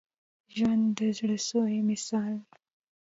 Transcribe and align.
ژوندي 0.55 0.95
د 0.97 1.11
زړه 1.17 1.37
سوي 1.49 1.77
مثال 1.89 2.31
وي 2.43 2.57